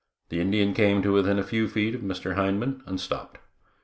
[0.29, 2.33] The Indian came to within a very few feet of Mr.
[2.35, 3.37] Hindman and stopped.